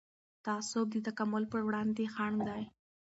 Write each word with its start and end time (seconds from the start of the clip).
تعصب 0.45 0.87
د 0.91 0.95
تکامل 1.07 1.43
پر 1.51 1.61
وړاندې 1.67 2.05
خنډ 2.13 2.37
دی 2.47 2.63